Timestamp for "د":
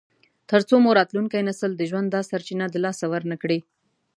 1.75-1.81, 2.69-2.75